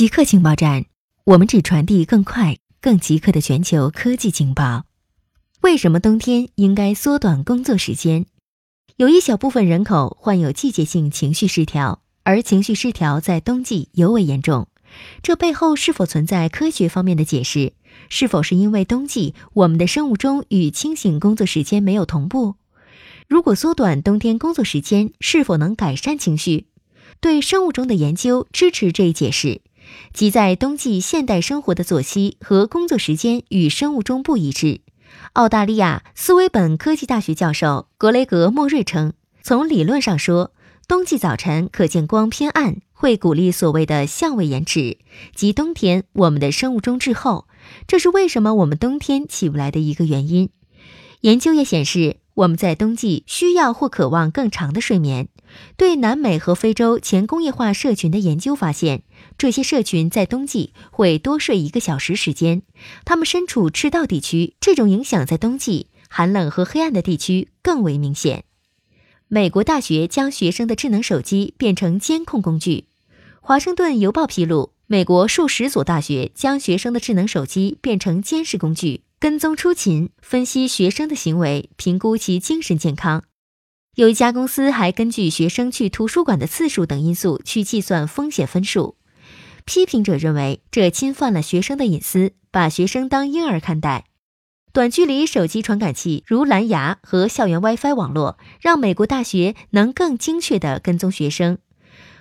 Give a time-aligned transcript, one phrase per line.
[0.00, 0.86] 极客情报站，
[1.24, 4.84] 我们只传递更快、更极客的全球科技情报。
[5.60, 8.24] 为什么冬天应该缩短工作时间？
[8.96, 14.68] 有一小部分人口患有季节性情绪失调，而情绪失调在冬季尤为严重。
[15.22, 17.74] 这背后是否存在科学方面的解释？
[18.08, 22.54] 是否是因为冬季我们的生物钟与清醒工作时间没有同步？
[23.28, 26.68] 如果缩短冬天工作时间，是否能改善情绪？
[27.20, 29.60] 对生物钟的研究支持这一解释。
[30.12, 34.80] 即在冬季，现代生活的作息和工作时间与生物钟不一致。
[35.34, 40.52] 澳大利亚斯威本科技大学教授格雷格·莫瑞称，从理论上说，
[40.86, 44.98] 冬季早晨可见光偏暗，会鼓励所谓的相位延迟，
[45.34, 47.46] 即冬天我们的生物钟滞后，
[47.86, 50.50] 这是为什么我们冬天起不来的一个原因。
[51.22, 55.28] 研究也显示，我们在冬季需要或渴望更长的睡眠。
[55.76, 59.02] 对南美和非洲前工业化社群的研究发现，
[59.38, 62.62] 这些社群在冬季会多睡一个小时时间。
[63.04, 68.44] 他们身处赤道地区，这种影响在冬季寒冷和黑暗的地区更为明显。
[69.28, 72.86] 美国大学将学生的智能手机变成监控工具。
[73.40, 83.22] 华盛顿邮报披露，美国数十所大学将学生的智能手机变成监视工具，跟踪出勤，分析学生的行为，评估其精神健康。
[83.96, 88.96] 有一家公司还根据学生去图书馆的次数等因素去计算风险分数。
[89.64, 94.04] 批评者认为这侵犯了学生的隐私，把学生当婴儿看待。
[94.72, 101.58] 短距离手机传感器如蓝牙和校园 WiFi 网络，让美国大学能更精确地跟踪学生。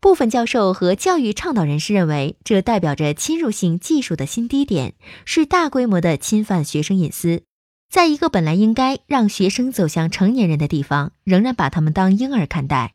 [0.00, 4.94] 部分教授和教育倡导人士认为，这代表着侵入性技术的新低点，
[5.26, 7.42] 是大规模的侵犯学生隐私。
[7.90, 12.94] 在一个本来应该让学生走向成年人的地方，仍然把他们当婴儿看待。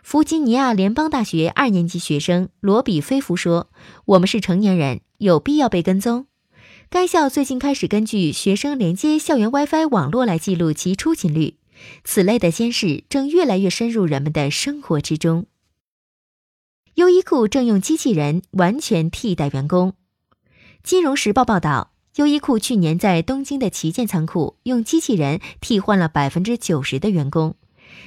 [0.00, 3.68] 弗吉尼亚联邦大学二年级学生罗比菲弗说
[4.06, 6.28] ：“我们是成年人，有必要被跟踪。”
[6.88, 11.56] 该校最近开始根据学生连接校园 WiFi 网络来记录其出勤率。
[12.04, 15.46] 此类的监视正越来越深入人们的生活之中。
[16.94, 19.94] 优衣库正用机器人完全替代员工。
[20.84, 21.93] 金融时报报道。
[22.16, 27.56] 优衣库去年在东京的旗舰仓库用机器人替换了百分之九十的员工，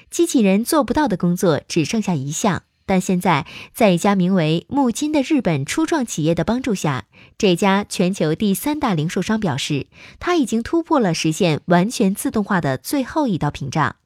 [0.10, 2.64] 机器人做不到的工作只剩下一项。
[2.86, 7.04] 但现在，在一家名为木金的日本初创企业的帮助下，
[7.38, 9.88] 这家全球第三大零售商表示，
[10.22, 13.98] 他已经突破了实现完全自动化的最后一道屏障。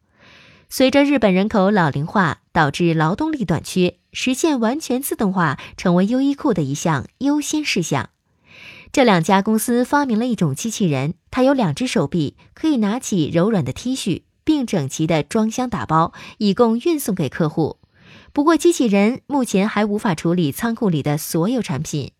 [0.67, 8.09] 随着日本人口老龄化导致劳动力短缺，实现完全自动化成为优衣库的一项优先事项。
[8.91, 17.79] 这两家公司发明了一种机器人，它有两只手臂，可以拿起柔软的 T 恤，并整齐的装箱打包，以供运送给客户。
[18.33, 22.11] 不过，机器人目前还无法处理仓库里的所有产品。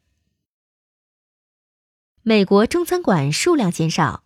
[2.23, 4.23] 美国中餐馆数量减少。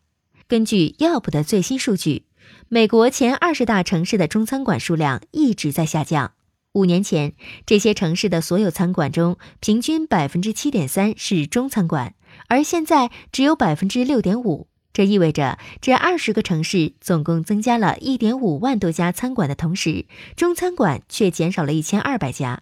[0.47, 2.25] 根据 Yelp 的最新数据，
[2.69, 6.33] 美国前二十大城市的中餐馆数量一直在下降。
[6.73, 7.33] 五年前，
[7.65, 12.13] 这些城市的所有餐馆中，平均百分之七点三是中餐馆。
[12.47, 22.61] 而现在只有百分之六点五，这意味着这二十个城市总共增加了一点五万多家餐馆的同时，中餐馆却减少了一千二百家。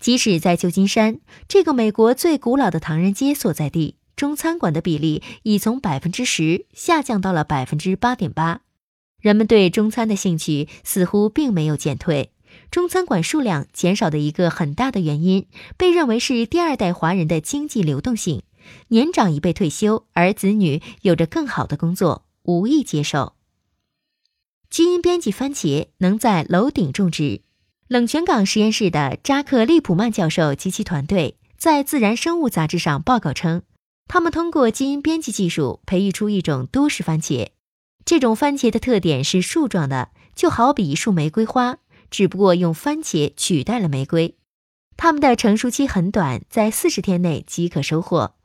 [0.00, 8.62] 即使在旧金山这个美国最古老的唐人街所在地，中餐馆的比例已从百分之十下降到了百分之八点八。
[9.20, 12.32] 人们对中餐的兴趣似乎并没有减退。
[12.70, 18.42] 中餐馆数量减少的一个很大的原因，被认为是第二代华人的经济流动性。
[18.88, 23.34] 年长一辈退休，而子女有着更好的工作，无意接受。
[24.68, 27.42] 基因编辑番茄能在楼顶种植。
[27.88, 33.62] 冷泉港实验室的扎克利普曼教授及其团队在《自然生物》杂志上报告称，
[34.06, 37.48] 他们通过基因编辑技术培育出一种都市番茄。
[38.04, 41.78] 这种番茄的特点是树状的，就好比一束玫瑰花，
[42.10, 44.36] 只不过用番茄取代了玫瑰。
[44.96, 48.36] 它们的成熟期很短，在四十天内即可收获。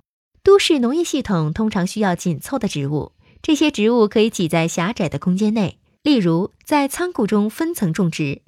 [0.46, 8.44] 都市农业系统通常需要紧凑的植物，这些植物可以挤在狭窄的空间内，例如在仓库中分层种植。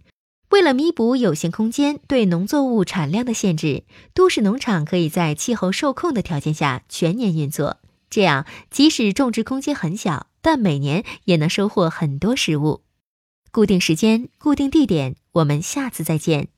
[0.52, 3.84] 为了弥补有限空间对农作物产量的限制，
[4.14, 7.78] 都市农场可以在气候受控的条件下全年运作。
[8.12, 12.84] 这样，即使种植空间很小，但每年也能收获很多食物。
[13.52, 16.50] 固定时间，固定地点，我们下次再见。